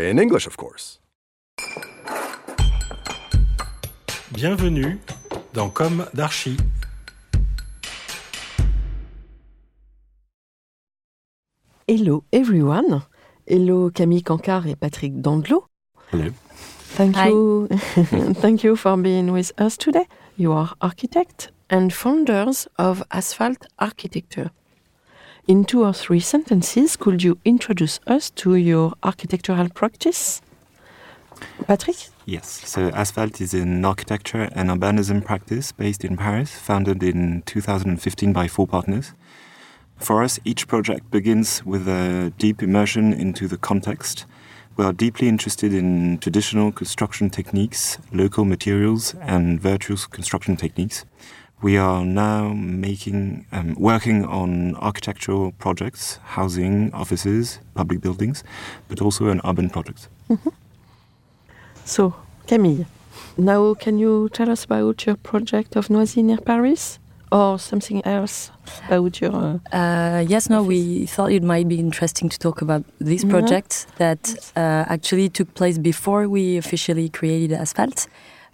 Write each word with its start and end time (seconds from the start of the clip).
In 0.00 0.18
English, 0.18 0.46
of 0.46 0.56
course. 0.56 0.98
Bienvenue 4.32 4.98
dans 5.52 5.68
Comme 5.68 6.06
d'Archi. 6.14 6.56
Hello 11.86 12.24
everyone. 12.32 13.02
Hello 13.46 13.90
Camille 13.90 14.22
Cancard 14.22 14.66
et 14.68 14.76
Patrick 14.76 15.20
Dandelot. 15.20 15.66
Hello. 16.12 16.30
Thank 16.96 17.16
Hi. 17.16 17.28
you. 17.28 17.68
Thank 18.40 18.64
you 18.64 18.76
for 18.76 18.96
being 18.96 19.32
with 19.32 19.52
us 19.60 19.76
today. 19.76 20.06
You 20.38 20.52
are 20.52 20.72
architect 20.80 21.52
and 21.68 21.92
founders 21.92 22.68
of 22.78 23.02
Asphalt 23.10 23.66
Architecture. 23.78 24.50
In 25.46 25.64
two 25.64 25.84
or 25.84 25.92
three 25.92 26.20
sentences, 26.20 26.96
could 26.96 27.22
you 27.22 27.38
introduce 27.44 27.98
us 28.06 28.30
to 28.30 28.54
your 28.54 28.92
architectural 29.02 29.68
practice? 29.70 30.42
Patrick? 31.66 31.96
Yes, 32.26 32.68
so 32.68 32.90
Asphalt 32.90 33.40
is 33.40 33.54
an 33.54 33.84
architecture 33.84 34.50
and 34.52 34.68
urbanism 34.68 35.24
practice 35.24 35.72
based 35.72 36.04
in 36.04 36.16
Paris, 36.16 36.50
founded 36.54 37.02
in 37.02 37.42
2015 37.46 38.32
by 38.32 38.48
four 38.48 38.66
partners. 38.66 39.14
For 39.96 40.22
us, 40.22 40.38
each 40.44 40.68
project 40.68 41.10
begins 41.10 41.64
with 41.64 41.88
a 41.88 42.32
deep 42.38 42.62
immersion 42.62 43.12
into 43.12 43.48
the 43.48 43.56
context. 43.56 44.26
We 44.76 44.84
are 44.84 44.92
deeply 44.92 45.28
interested 45.28 45.74
in 45.74 46.18
traditional 46.18 46.70
construction 46.70 47.30
techniques, 47.30 47.98
local 48.12 48.44
materials, 48.44 49.14
and 49.20 49.60
virtuous 49.60 50.06
construction 50.06 50.56
techniques. 50.56 51.04
We 51.62 51.76
are 51.76 52.04
now 52.06 52.54
making, 52.54 53.44
um, 53.52 53.74
working 53.78 54.24
on 54.24 54.76
architectural 54.76 55.52
projects, 55.52 56.18
housing, 56.24 56.90
offices, 56.94 57.60
public 57.74 58.00
buildings, 58.00 58.42
but 58.88 59.02
also 59.02 59.28
on 59.28 59.40
urban 59.44 59.68
projects. 59.68 60.08
So, 61.84 62.14
Camille, 62.46 62.86
now 63.36 63.74
can 63.74 63.98
you 63.98 64.28
tell 64.32 64.48
us 64.50 64.64
about 64.64 65.04
your 65.06 65.16
project 65.16 65.76
of 65.76 65.90
Noisy 65.90 66.22
near 66.22 66.38
Paris? 66.38 66.98
Or 67.32 67.60
something 67.60 68.04
else 68.04 68.50
about 68.88 69.20
your. 69.20 69.60
Uh, 69.72 69.76
Uh, 69.76 70.24
yes, 70.26 70.50
no, 70.50 70.64
we 70.64 71.06
thought 71.06 71.30
it 71.30 71.44
might 71.44 71.68
be 71.68 71.78
interesting 71.78 72.28
to 72.28 72.36
talk 72.38 72.60
about 72.60 72.82
this 72.98 73.22
Yeah. 73.22 73.30
project 73.30 73.86
that 73.98 74.34
uh, 74.56 74.84
actually 74.88 75.28
took 75.28 75.54
place 75.54 75.78
before 75.78 76.28
we 76.28 76.56
officially 76.56 77.08
created 77.08 77.52
Asphalt, 77.52 78.08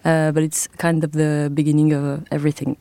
uh, 0.07 0.31
but 0.33 0.43
it's 0.43 0.69
kind 0.79 1.03
of 1.05 1.13
the 1.13 1.51
beginning 1.53 1.93
of 1.93 2.05
uh, 2.05 2.25
everything. 2.31 2.77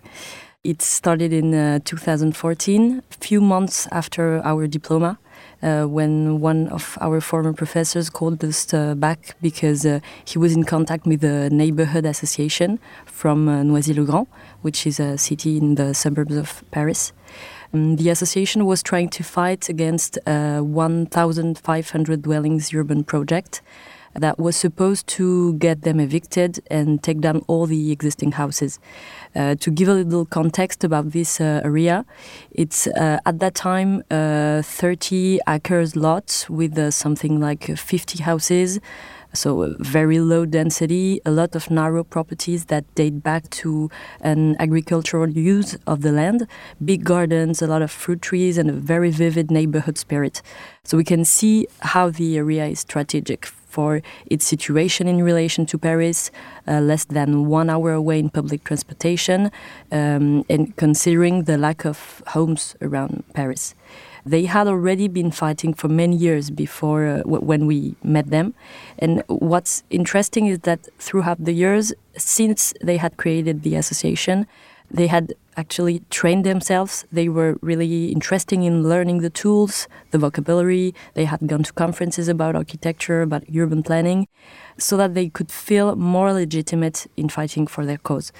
It 0.63 0.81
started 0.81 1.33
in 1.33 1.53
uh, 1.53 1.79
2014, 1.83 3.03
a 3.11 3.13
few 3.23 3.41
months 3.41 3.87
after 3.91 4.41
our 4.43 4.67
diploma, 4.67 5.19
uh, 5.61 5.85
when 5.85 6.39
one 6.39 6.67
of 6.69 6.97
our 7.01 7.21
former 7.21 7.53
professors 7.53 8.09
called 8.09 8.43
us 8.43 8.73
uh, 8.73 8.95
back 8.95 9.35
because 9.41 9.85
uh, 9.85 9.99
he 10.25 10.37
was 10.37 10.53
in 10.53 10.63
contact 10.63 11.05
with 11.05 11.21
the 11.21 11.49
neighborhood 11.49 12.05
association 12.05 12.79
from 13.05 13.47
uh, 13.47 13.63
Noisy-le-Grand, 13.63 14.27
which 14.61 14.87
is 14.87 14.99
a 14.99 15.17
city 15.17 15.57
in 15.57 15.75
the 15.75 15.93
suburbs 15.93 16.35
of 16.35 16.63
Paris. 16.71 17.13
Um, 17.73 17.95
the 17.95 18.09
association 18.09 18.65
was 18.65 18.81
trying 18.83 19.09
to 19.09 19.23
fight 19.23 19.69
against 19.69 20.17
a 20.27 20.63
1,500 20.63 22.21
dwellings 22.21 22.73
urban 22.73 23.03
project 23.03 23.61
that 24.15 24.39
was 24.39 24.55
supposed 24.55 25.07
to 25.07 25.53
get 25.55 25.81
them 25.81 25.99
evicted 25.99 26.59
and 26.71 27.03
take 27.03 27.21
down 27.21 27.43
all 27.47 27.65
the 27.65 27.91
existing 27.91 28.33
houses. 28.33 28.79
Uh, 29.35 29.55
to 29.55 29.69
give 29.69 29.87
a 29.87 29.93
little 29.93 30.25
context 30.25 30.83
about 30.83 31.11
this 31.11 31.41
uh, 31.41 31.61
area, 31.63 32.05
it's 32.51 32.87
uh, 32.87 33.19
at 33.25 33.39
that 33.39 33.55
time 33.55 34.03
uh, 34.09 34.61
30 34.61 35.39
acres 35.47 35.95
lots 35.95 36.49
with 36.49 36.77
uh, 36.77 36.91
something 36.91 37.39
like 37.39 37.77
50 37.77 38.23
houses. 38.23 38.79
So 39.35 39.63
uh, 39.63 39.73
very 39.79 40.19
low 40.19 40.45
density, 40.45 41.19
a 41.25 41.31
lot 41.31 41.55
of 41.55 41.69
narrow 41.69 42.03
properties 42.03 42.65
that 42.65 42.83
date 42.95 43.21
back 43.21 43.49
to 43.61 43.89
an 44.21 44.55
agricultural 44.59 45.29
use 45.29 45.77
of 45.85 46.01
the 46.01 46.11
land, 46.11 46.47
big 46.83 47.03
gardens, 47.03 47.61
a 47.61 47.67
lot 47.67 47.81
of 47.81 47.91
fruit 47.91 48.21
trees, 48.21 48.57
and 48.57 48.69
a 48.69 48.73
very 48.73 49.11
vivid 49.11 49.51
neighborhood 49.51 49.97
spirit. 49.97 50.41
So 50.83 50.95
we 50.95 51.03
can 51.03 51.25
see 51.25 51.67
how 51.81 52.09
the 52.09 52.37
area 52.37 52.65
is 52.67 52.79
strategic 52.79 53.45
for 53.75 54.01
its 54.33 54.45
situation 54.53 55.03
in 55.07 55.17
relation 55.31 55.65
to 55.65 55.77
Paris, 55.77 56.31
uh, 56.67 56.79
less 56.91 57.05
than 57.17 57.29
one 57.59 57.67
hour 57.69 57.91
away 57.91 58.17
in 58.23 58.29
public 58.29 58.63
transportation, 58.63 59.39
um, 59.91 60.45
and 60.53 60.63
considering 60.77 61.35
the 61.49 61.57
lack 61.57 61.85
of 61.85 61.97
homes 62.35 62.63
around 62.81 63.23
Paris. 63.33 63.75
They 64.33 64.45
had 64.45 64.65
already 64.67 65.07
been 65.07 65.31
fighting 65.43 65.71
for 65.75 65.87
many 65.87 66.15
years 66.27 66.49
before 66.49 67.01
uh, 67.05 67.21
when 67.51 67.61
we 67.71 67.95
met 68.01 68.27
them. 68.37 68.47
And 68.97 69.21
what's 69.27 69.83
interesting 69.89 70.47
is 70.47 70.59
that 70.59 70.81
throughout 70.97 71.39
the 71.47 71.53
years, 71.53 71.93
since 72.17 72.73
they 72.81 72.97
had 72.97 73.17
created 73.17 73.61
the 73.61 73.75
association, 73.75 74.47
they 74.89 75.07
had 75.07 75.33
actually 75.57 76.01
trained 76.09 76.43
themselves. 76.45 77.05
They 77.11 77.29
were 77.29 77.57
really 77.61 78.11
interested 78.11 78.59
in 78.59 78.83
learning 78.83 79.19
the 79.19 79.29
tools, 79.29 79.87
the 80.11 80.17
vocabulary. 80.17 80.93
They 81.13 81.25
had 81.25 81.47
gone 81.47 81.63
to 81.63 81.73
conferences 81.73 82.27
about 82.27 82.55
architecture, 82.55 83.21
about 83.21 83.43
urban 83.55 83.83
planning, 83.83 84.27
so 84.77 84.97
that 84.97 85.13
they 85.13 85.29
could 85.29 85.51
feel 85.51 85.95
more 85.95 86.33
legitimate 86.33 87.07
in 87.15 87.29
fighting 87.29 87.67
for 87.67 87.85
their 87.85 87.97
cause. 87.97 88.31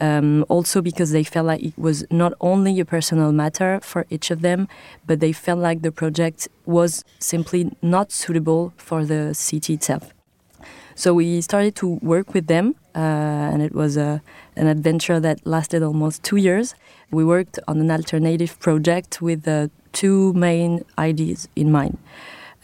Um, 0.00 0.44
also, 0.48 0.82
because 0.82 1.12
they 1.12 1.24
felt 1.24 1.46
like 1.46 1.62
it 1.62 1.78
was 1.78 2.04
not 2.10 2.32
only 2.40 2.78
a 2.80 2.84
personal 2.84 3.32
matter 3.32 3.80
for 3.82 4.06
each 4.10 4.30
of 4.30 4.42
them, 4.42 4.68
but 5.06 5.20
they 5.20 5.32
felt 5.32 5.58
like 5.58 5.82
the 5.82 5.92
project 5.92 6.48
was 6.66 7.04
simply 7.18 7.74
not 7.82 8.12
suitable 8.12 8.72
for 8.76 9.04
the 9.04 9.34
city 9.34 9.74
itself. 9.74 10.12
So 10.98 11.14
we 11.14 11.40
started 11.42 11.76
to 11.76 12.00
work 12.02 12.34
with 12.34 12.48
them, 12.48 12.74
uh, 12.92 12.98
and 12.98 13.62
it 13.62 13.72
was 13.72 13.96
a, 13.96 14.20
an 14.56 14.66
adventure 14.66 15.20
that 15.20 15.46
lasted 15.46 15.80
almost 15.80 16.24
two 16.24 16.34
years. 16.34 16.74
We 17.12 17.24
worked 17.24 17.60
on 17.68 17.78
an 17.78 17.88
alternative 17.88 18.58
project 18.58 19.22
with 19.22 19.46
uh, 19.46 19.68
two 19.92 20.32
main 20.32 20.84
ideas 20.98 21.46
in 21.54 21.70
mind. 21.70 21.98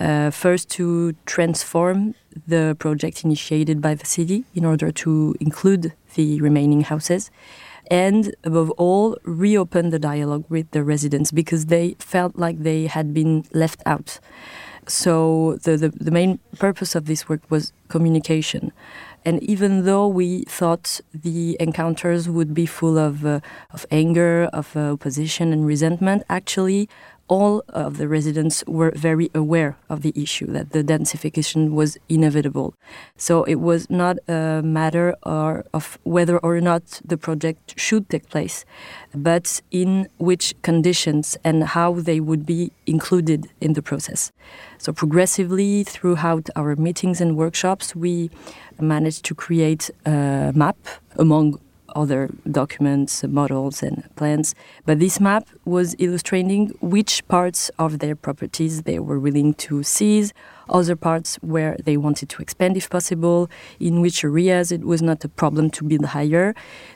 Uh, 0.01 0.31
first, 0.31 0.69
to 0.71 1.15
transform 1.27 2.17
the 2.45 2.75
project 2.81 3.25
initiated 3.25 3.81
by 3.81 3.95
the 3.95 4.05
city 4.05 4.43
in 4.53 4.65
order 4.65 4.91
to 4.91 5.37
include 5.39 5.93
the 6.17 6.41
remaining 6.41 6.81
houses. 6.81 7.31
And 7.89 8.35
above 8.43 8.71
all, 8.73 9.17
reopen 9.23 9.91
the 9.91 10.01
dialogue 10.01 10.45
with 10.49 10.73
the 10.73 10.83
residents 10.83 11.31
because 11.31 11.67
they 11.67 11.95
felt 12.01 12.35
like 12.35 12.59
they 12.59 12.89
had 12.89 13.15
been 13.15 13.45
left 13.53 13.81
out. 13.87 14.19
So 14.87 15.59
the, 15.63 15.77
the, 15.77 15.89
the 15.89 16.11
main 16.11 16.39
purpose 16.59 16.95
of 16.95 17.07
this 17.07 17.29
work 17.29 17.43
was 17.51 17.73
communication. 17.89 18.73
And 19.25 19.43
even 19.43 19.85
though 19.85 20.07
we 20.07 20.43
thought 20.43 21.01
the 21.15 21.57
encounters 21.59 22.29
would 22.29 22.53
be 22.53 22.67
full 22.67 22.99
of, 22.99 23.25
uh, 23.25 23.41
of 23.73 23.87
anger, 23.91 24.51
of 24.53 24.77
uh, 24.77 24.93
opposition 24.93 25.53
and 25.53 25.67
resentment, 25.67 26.25
actually, 26.29 26.89
all 27.29 27.63
of 27.69 27.97
the 27.97 28.07
residents 28.07 28.63
were 28.67 28.93
very 28.95 29.31
aware 29.35 29.77
of 29.89 30.03
the 30.03 30.13
issue 30.15 30.47
that 30.47 30.73
the 30.73 30.85
densification 30.85 31.71
was 31.71 31.97
inevitable. 32.09 32.75
So 33.17 33.45
it 33.45 33.57
was 33.57 33.89
not 33.89 34.19
a 34.29 34.61
matter 34.63 35.17
or 35.23 35.65
of 35.73 35.99
whether 36.03 36.39
or 36.39 36.61
not 36.61 37.01
the 37.05 37.17
project 37.17 37.75
should 37.79 38.09
take 38.11 38.29
place, 38.29 38.65
but 39.15 39.63
in 39.71 40.09
which 40.19 40.55
conditions 40.63 41.37
and 41.45 41.65
how 41.65 41.95
they 41.95 42.21
would 42.21 42.45
be 42.45 42.73
included 42.87 43.49
in 43.61 43.73
the 43.73 43.83
process. 43.83 44.31
So 44.79 44.93
progressively 44.93 45.83
throughout 45.85 46.51
our 46.57 46.77
meetings 46.77 47.21
and 47.21 47.37
workshops, 47.37 47.97
we 47.97 48.31
managed 48.79 49.25
to 49.27 49.35
create 49.35 49.91
a 50.05 50.53
map 50.55 50.77
among 51.17 51.59
other 51.95 52.31
documents, 52.51 53.25
models, 53.25 53.83
and 53.83 54.09
plans. 54.17 54.55
But 54.85 54.99
this 54.99 55.21
map 55.21 55.49
was 55.65 55.95
illustrating 55.99 56.69
which 56.81 57.27
parts 57.29 57.71
of 57.79 57.99
their 57.99 58.17
properties 58.17 58.83
they 58.83 58.99
were 58.99 59.19
willing 59.19 59.55
to 59.55 59.83
seize 59.83 60.33
other 60.69 60.97
parts 60.97 61.37
where 61.37 61.77
they 61.85 61.97
wanted 61.97 62.29
to 62.31 62.43
expand 62.43 62.77
if 62.77 62.89
possible, 62.91 63.51
in 63.81 64.01
which 64.01 64.25
areas 64.25 64.73
it 64.73 64.85
was 64.85 65.03
not 65.03 65.25
a 65.25 65.29
problem 65.29 65.71
to 65.71 65.85
build 65.85 66.07
higher, 66.07 66.55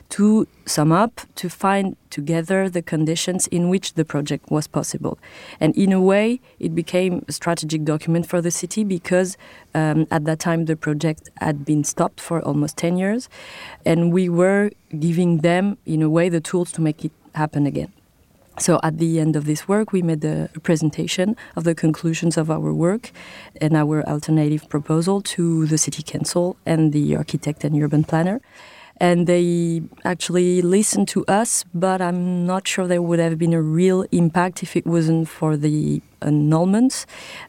to 0.09 0.47
sum 0.65 0.91
up, 0.91 1.21
to 1.35 1.49
find 1.49 1.95
together 2.09 2.69
the 2.69 2.81
conditions 2.81 3.47
in 3.47 3.69
which 3.69 3.93
the 3.93 4.03
project 4.05 4.49
was 4.49 4.67
possible. 4.67 5.19
And 5.59 5.75
in 5.77 5.91
a 5.91 6.01
way, 6.01 6.41
it 6.59 6.73
became 6.73 7.23
a 7.27 7.31
strategic 7.31 7.83
document 7.83 8.25
for 8.25 8.41
the 8.41 8.51
city 8.51 8.83
because 8.83 9.37
um, 9.75 10.07
at 10.09 10.25
that 10.25 10.39
time 10.39 10.65
the 10.65 10.75
project 10.75 11.29
had 11.37 11.65
been 11.65 11.83
stopped 11.83 12.19
for 12.19 12.41
almost 12.41 12.77
10 12.77 12.97
years, 12.97 13.29
and 13.85 14.11
we 14.11 14.29
were 14.29 14.71
giving 14.97 15.39
them, 15.39 15.77
in 15.85 16.01
a 16.01 16.09
way, 16.09 16.29
the 16.29 16.41
tools 16.41 16.71
to 16.73 16.81
make 16.81 17.05
it 17.05 17.11
happen 17.35 17.65
again. 17.65 17.91
So 18.59 18.77
at 18.83 18.97
the 18.97 19.21
end 19.21 19.37
of 19.37 19.45
this 19.45 19.67
work, 19.69 19.93
we 19.93 20.01
made 20.01 20.23
a 20.25 20.49
presentation 20.63 21.37
of 21.55 21.63
the 21.63 21.73
conclusions 21.73 22.35
of 22.35 22.51
our 22.51 22.73
work 22.73 23.11
and 23.61 23.75
our 23.75 24.07
alternative 24.07 24.67
proposal 24.67 25.21
to 25.21 25.65
the 25.65 25.77
city 25.77 26.03
council 26.03 26.57
and 26.65 26.91
the 26.91 27.15
architect 27.15 27.63
and 27.63 27.81
urban 27.81 28.03
planner. 28.03 28.41
And 29.01 29.27
they 29.27 29.81
actually 30.03 30.61
listened 30.61 31.07
to 31.09 31.25
us, 31.27 31.63
but 31.73 32.01
I'm 32.01 32.45
not 32.45 32.67
sure 32.67 32.85
there 32.85 33.01
would 33.01 33.19
have 33.19 33.37
been 33.37 33.53
a 33.53 33.61
real 33.61 34.05
impact 34.11 34.61
if 34.61 34.75
it 34.75 34.85
wasn't 34.85 35.29
for 35.29 35.55
the 35.55 36.01
annulment 36.21 37.05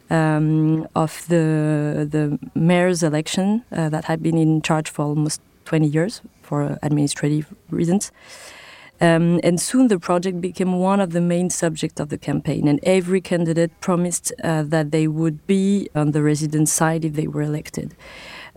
um, 0.09 0.87
of 0.95 1.27
the 1.27 2.07
the 2.09 2.39
mayor's 2.55 3.03
election 3.03 3.65
uh, 3.73 3.89
that 3.89 4.05
had 4.05 4.23
been 4.23 4.37
in 4.37 4.61
charge 4.61 4.89
for 4.89 5.03
almost 5.03 5.41
20 5.65 5.87
years 5.87 6.21
for 6.41 6.79
administrative 6.81 7.53
reasons. 7.69 8.13
Um, 9.01 9.39
and 9.43 9.59
soon 9.59 9.87
the 9.87 9.99
project 9.99 10.39
became 10.41 10.73
one 10.73 10.99
of 10.99 11.11
the 11.11 11.21
main 11.21 11.49
subjects 11.49 11.99
of 11.99 12.09
the 12.09 12.19
campaign, 12.19 12.67
and 12.67 12.79
every 12.83 13.19
candidate 13.19 13.71
promised 13.81 14.31
uh, 14.43 14.61
that 14.61 14.91
they 14.91 15.07
would 15.07 15.47
be 15.47 15.89
on 15.95 16.11
the 16.11 16.21
resident 16.21 16.69
side 16.69 17.03
if 17.03 17.13
they 17.13 17.27
were 17.27 17.41
elected. 17.41 17.95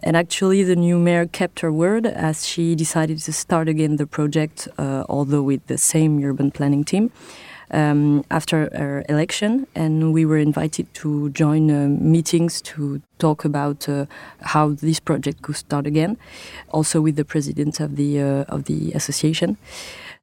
And 0.02 0.18
actually, 0.18 0.62
the 0.62 0.76
new 0.76 0.98
mayor 0.98 1.24
kept 1.26 1.60
her 1.60 1.72
word 1.72 2.04
as 2.04 2.46
she 2.46 2.74
decided 2.74 3.18
to 3.20 3.32
start 3.32 3.68
again 3.68 3.96
the 3.96 4.06
project, 4.06 4.68
uh, 4.76 5.04
although 5.08 5.42
with 5.42 5.66
the 5.66 5.78
same 5.78 6.22
urban 6.22 6.50
planning 6.50 6.84
team. 6.84 7.10
Um, 7.70 8.24
after 8.30 8.68
her 8.76 9.04
election, 9.08 9.66
and 9.74 10.12
we 10.12 10.26
were 10.26 10.36
invited 10.36 10.92
to 10.94 11.30
join 11.30 11.70
uh, 11.70 11.88
meetings 11.88 12.60
to 12.60 13.00
talk 13.18 13.44
about 13.44 13.88
uh, 13.88 14.04
how 14.42 14.68
this 14.68 15.00
project 15.00 15.42
could 15.42 15.56
start 15.56 15.86
again, 15.86 16.16
also 16.68 17.00
with 17.00 17.16
the 17.16 17.24
president 17.24 17.80
of 17.80 17.96
the 17.96 18.20
uh, 18.20 18.54
of 18.54 18.64
the 18.64 18.92
association. 18.92 19.56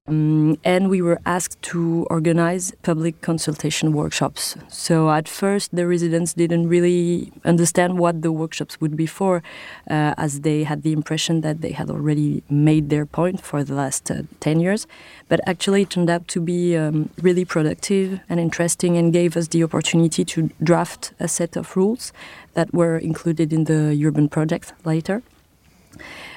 Um, 0.07 0.57
and 0.63 0.89
we 0.89 1.00
were 1.00 1.19
asked 1.27 1.62
to 1.62 2.07
organize 2.09 2.74
public 2.81 3.21
consultation 3.21 3.94
workshops. 3.94 4.57
So 4.68 5.12
at 5.12 5.27
first, 5.27 5.75
the 5.75 5.86
residents 5.86 6.33
didn't 6.33 6.68
really 6.68 7.31
understand 7.45 8.00
what 8.00 8.24
the 8.24 8.31
workshops 8.31 8.81
would 8.81 8.98
be 8.98 9.06
for, 9.06 9.44
uh, 9.92 10.15
as 10.18 10.42
they 10.42 10.63
had 10.63 10.81
the 10.81 10.92
impression 10.92 11.42
that 11.42 11.62
they 11.62 11.71
had 11.71 11.92
already 11.92 12.42
made 12.50 12.89
their 12.89 13.06
point 13.06 13.42
for 13.42 13.63
the 13.63 13.75
last 13.75 14.09
uh, 14.09 14.24
10 14.39 14.59
years. 14.59 14.88
But 15.30 15.39
actually, 15.45 15.83
it 15.83 15.92
turned 15.92 16.09
out 16.09 16.27
to 16.30 16.42
be 16.42 16.75
um, 16.75 17.12
really 17.21 17.45
productive 17.45 18.21
and 18.27 18.39
interesting 18.39 18.98
and 18.98 19.13
gave 19.13 19.38
us 19.38 19.50
the 19.50 19.63
opportunity 19.63 20.25
to 20.25 20.50
draft 20.63 21.13
a 21.19 21.27
set 21.27 21.56
of 21.56 21.77
rules 21.77 22.12
that 22.56 22.74
were 22.74 22.98
included 22.98 23.53
in 23.53 23.65
the 23.65 23.95
urban 24.03 24.30
project 24.30 24.74
later. 24.83 25.21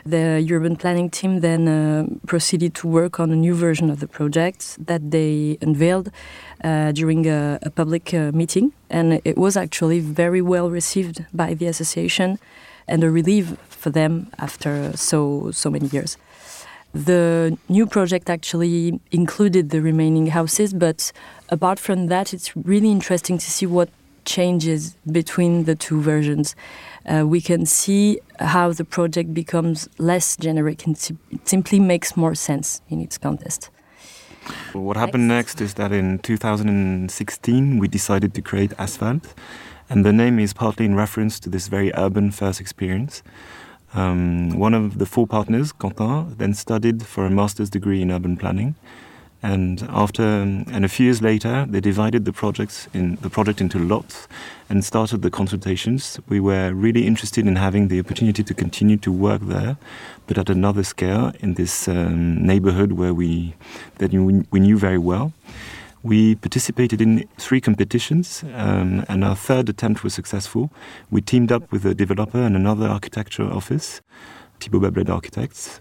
The 0.05 0.47
urban 0.51 0.77
planning 0.77 1.11
team 1.11 1.41
then 1.41 1.69
uh, 1.69 2.07
proceeded 2.27 2.75
to 2.75 2.89
work 2.89 3.19
on 3.19 3.31
a 3.31 3.37
new 3.37 3.55
version 3.55 3.91
of 3.91 4.01
the 4.01 4.09
project 4.09 4.77
that 4.87 5.11
they 5.11 5.57
unveiled 5.61 6.11
uh, 6.63 6.93
during 6.93 7.27
a, 7.27 7.59
a 7.63 7.71
public 7.71 8.13
uh, 8.13 8.31
meeting, 8.33 8.73
and 8.91 9.21
it 9.25 9.39
was 9.39 9.57
actually 9.57 10.01
very 10.01 10.43
well 10.43 10.71
received 10.71 11.25
by 11.33 11.55
the 11.55 11.67
association 11.67 12.39
and 12.87 13.03
a 13.03 13.11
relief 13.11 13.57
for 13.69 13.91
them 13.91 14.29
after 14.39 14.97
so 14.97 15.51
so 15.53 15.71
many 15.71 15.87
years. 15.89 16.17
The 16.95 17.59
new 17.69 17.87
project 17.87 18.31
actually 18.31 19.01
included 19.11 19.71
the 19.71 19.81
remaining 19.81 20.29
houses, 20.29 20.73
but 20.73 21.11
apart 21.49 21.81
from 21.81 22.07
that, 22.07 22.33
it's 22.33 22.57
really 22.57 22.91
interesting 22.91 23.37
to 23.39 23.51
see 23.51 23.67
what 23.67 23.89
changes 24.25 24.97
between 25.11 25.65
the 25.65 25.75
two 25.75 26.01
versions 26.01 26.55
uh, 27.07 27.25
we 27.27 27.41
can 27.41 27.67
see 27.67 28.21
how 28.39 28.73
the 28.73 28.85
project 28.85 29.35
becomes 29.35 29.89
less 29.99 30.37
generic 30.37 30.87
and 30.87 30.97
it 31.31 31.49
simply 31.49 31.79
makes 31.79 32.17
more 32.17 32.35
sense 32.35 32.81
in 32.89 33.01
its 33.01 33.19
context. 33.19 33.71
What 34.73 34.97
happened 34.97 35.29
next 35.29 35.61
is 35.61 35.75
that 35.75 35.93
in 35.93 36.19
2016 36.19 37.79
we 37.79 37.89
decided 37.89 38.35
to 38.35 38.43
create 38.43 38.73
Asphalt, 38.79 39.35
and 39.89 40.05
the 40.05 40.13
name 40.13 40.39
is 40.39 40.53
partly 40.53 40.85
in 40.85 40.95
reference 40.95 41.41
to 41.41 41.49
this 41.49 41.69
very 41.69 41.93
urban 41.95 42.31
first 42.31 42.61
experience. 42.61 43.23
Um, 43.95 44.59
one 44.59 44.75
of 44.75 44.99
the 44.99 45.07
four 45.07 45.27
partners, 45.27 45.73
Quentin, 45.73 46.37
then 46.37 46.53
studied 46.53 47.07
for 47.07 47.25
a 47.25 47.31
master's 47.31 47.71
degree 47.71 48.03
in 48.03 48.11
urban 48.11 48.37
planning 48.37 48.75
and 49.45 49.83
after 49.91 50.23
and 50.23 50.85
a 50.87 50.89
few 50.89 51.05
years 51.05 51.21
later, 51.21 51.67
they 51.69 51.81
divided 51.81 52.25
the 52.25 52.33
projects 52.33 52.89
in 52.95 53.17
the 53.17 53.29
project 53.29 53.61
into 53.61 53.79
lots 53.79 54.27
and 54.71 54.83
started 54.83 55.21
the 55.21 55.31
consultations. 55.31 56.19
We 56.31 56.41
were 56.41 56.73
really 56.73 57.07
interested 57.07 57.47
in 57.47 57.57
having 57.57 57.89
the 57.89 58.01
opportunity 58.01 58.43
to 58.43 58.55
continue 58.55 58.97
to 58.97 59.13
work 59.13 59.43
there, 59.43 59.77
but 60.27 60.39
at 60.39 60.49
another 60.49 60.83
scale 60.83 61.33
in 61.41 61.55
this 61.55 61.87
um, 61.89 62.43
neighborhood 62.43 62.93
where 62.93 63.13
we 63.13 63.55
that 63.99 64.13
we 64.13 64.61
knew 64.61 64.79
very 64.79 64.99
well. 64.99 65.35
We 66.03 66.37
participated 66.37 67.03
in 67.03 67.29
three 67.39 67.61
competitions, 67.61 68.45
um, 68.55 69.05
and 69.11 69.25
our 69.25 69.37
third 69.37 69.69
attempt 69.69 70.03
was 70.05 70.15
successful. 70.15 70.71
We 71.11 71.21
teamed 71.21 71.53
up 71.53 71.71
with 71.71 71.85
a 71.85 71.95
developer 71.95 72.41
and 72.41 72.57
another 72.57 72.87
architecture 72.87 73.45
office, 73.45 74.01
Thibaut 74.65 74.81
Bablet 74.81 75.11
Architects, 75.11 75.81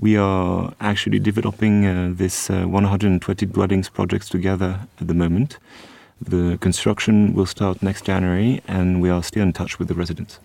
we 0.00 0.16
are 0.16 0.72
actually 0.80 1.18
developing 1.18 1.84
uh, 1.84 2.10
this 2.14 2.48
uh, 2.48 2.64
120 2.64 3.44
dwellings 3.44 3.90
projects 3.90 4.30
together 4.30 4.80
at 4.98 5.06
the 5.06 5.12
moment. 5.12 5.58
The 6.18 6.56
construction 6.62 7.34
will 7.34 7.44
start 7.44 7.82
next 7.82 8.06
January, 8.06 8.62
and 8.66 9.02
we 9.02 9.10
are 9.10 9.22
still 9.22 9.42
in 9.42 9.52
touch 9.52 9.78
with 9.78 9.88
the 9.88 9.94
residents. 9.94 10.38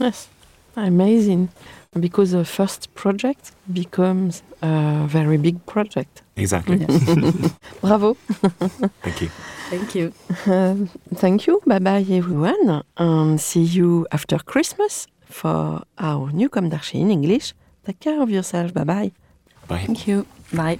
Yes, 0.00 0.28
amazing. 0.74 1.50
Because 1.98 2.32
the 2.32 2.44
first 2.44 2.92
project 2.96 3.52
becomes 3.72 4.42
a 4.60 5.06
very 5.06 5.36
big 5.38 5.64
project. 5.66 6.22
Exactly. 6.36 6.78
Yes. 6.88 7.52
Bravo. 7.80 8.14
thank 9.02 9.22
you. 9.22 9.28
Thank 9.70 9.94
you. 9.94 10.12
Uh, 10.46 10.74
thank 11.14 11.46
you. 11.46 11.62
Bye 11.66 11.78
bye, 11.78 12.04
everyone. 12.10 12.82
And 12.96 13.40
see 13.40 13.62
you 13.62 14.06
after 14.10 14.38
Christmas 14.38 15.06
for 15.28 15.82
our 15.98 16.30
new 16.32 16.48
Comme 16.48 16.70
in 16.92 17.10
English. 17.10 17.54
Take 17.84 18.00
care 18.00 18.20
of 18.20 18.30
yourself. 18.30 18.74
Bye 18.74 18.84
bye. 18.84 19.12
Bye. 19.66 19.84
Thank 19.84 20.06
you. 20.06 20.26
Bye. 20.52 20.78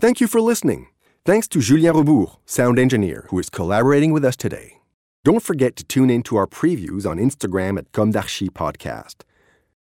Thank 0.00 0.20
you 0.20 0.26
for 0.26 0.40
listening. 0.40 0.88
Thanks 1.24 1.48
to 1.48 1.60
Julien 1.60 1.94
Rebours, 1.94 2.36
sound 2.44 2.78
engineer, 2.78 3.26
who 3.30 3.38
is 3.38 3.48
collaborating 3.48 4.12
with 4.12 4.22
us 4.22 4.36
today. 4.36 4.80
Don't 5.24 5.42
forget 5.42 5.76
to 5.76 5.84
tune 5.84 6.10
in 6.10 6.22
to 6.24 6.36
our 6.36 6.46
previews 6.46 7.06
on 7.06 7.16
Instagram 7.16 7.78
at 7.78 7.90
Comme 7.92 8.10
d'Archi 8.10 8.50
Podcast. 8.50 9.22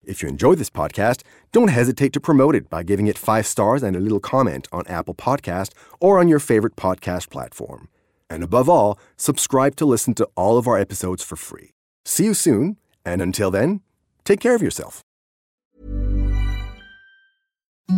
If 0.06 0.22
you 0.22 0.28
enjoy 0.28 0.56
this 0.56 0.70
podcast, 0.70 1.24
don't 1.52 1.70
hesitate 1.70 2.14
to 2.14 2.20
promote 2.20 2.56
it 2.56 2.70
by 2.70 2.84
giving 2.84 3.08
it 3.08 3.18
five 3.18 3.48
stars 3.48 3.84
and 3.84 3.96
a 3.96 4.00
little 4.00 4.20
comment 4.20 4.68
on 4.72 4.86
Apple 4.88 5.16
Podcast 5.16 5.72
or 6.00 6.20
on 6.20 6.28
your 6.28 6.40
favorite 6.40 6.76
podcast 6.76 7.30
platform. 7.30 7.88
And 8.30 8.44
above 8.44 8.68
all, 8.68 9.00
subscribe 9.16 9.76
to 9.78 9.86
listen 9.86 10.14
to 10.16 10.28
all 10.36 10.58
of 10.58 10.68
our 10.68 10.78
episodes 10.78 11.24
for 11.24 11.36
free. 11.36 11.72
See 12.06 12.26
you 12.26 12.34
soon, 12.34 12.78
and 13.06 13.22
until 13.22 13.50
then, 13.50 13.82
take 14.26 14.40
care 14.40 14.56
of 14.56 14.62
yourself. 14.62 15.02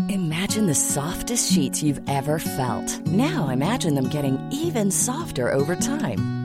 Imagine 0.10 0.68
the 0.68 0.76
softest 0.76 1.52
sheets 1.52 1.82
you've 1.82 2.02
ever 2.10 2.40
felt. 2.40 3.06
Now 3.08 3.50
imagine 3.50 3.96
them 3.96 4.10
getting 4.10 4.38
even 4.52 4.92
softer 4.92 5.52
over 5.52 5.76
time. 5.76 6.45